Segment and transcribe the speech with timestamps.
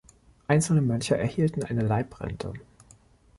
[0.47, 2.53] Einzelne Mönche erhielten eine Leibrente.